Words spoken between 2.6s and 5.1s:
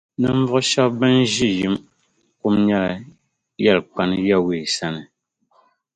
nyɛla yɛlikpani Yawɛ sani.